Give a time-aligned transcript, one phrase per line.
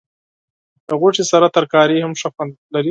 [0.87, 2.79] د غوښې سره ترکاري هم ښه خوند لري.